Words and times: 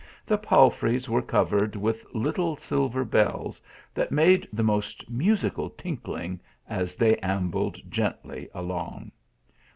The 0.25 0.39
palfreys 0.39 1.07
were 1.07 1.21
covered 1.21 1.75
with 1.75 2.03
little 2.11 2.55
silver 2.55 3.05
bells 3.05 3.61
that 3.93 4.11
made 4.11 4.47
the 4.51 4.63
most 4.63 5.07
musical 5.07 5.69
tinkling 5.69 6.39
as 6.67 6.95
they 6.95 7.17
ainbk*d 7.17 7.85
gently 7.87 8.49
along. 8.51 9.11